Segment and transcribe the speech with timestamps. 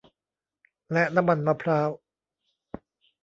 [0.91, 1.89] และน้ำมันมะพร้าว